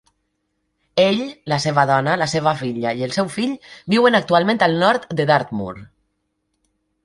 Ell, 1.03 1.19
la 1.53 1.59
seva 1.65 1.83
dona, 1.91 2.15
la 2.23 2.29
seva 2.33 2.55
filla 2.63 2.95
i 3.01 3.05
el 3.09 3.15
seu 3.19 3.31
fill 3.35 3.55
viuen 3.95 4.21
actualment 4.23 4.65
al 4.69 4.77
nord 4.85 5.09
de 5.21 5.31
Dartmoor. 5.35 5.83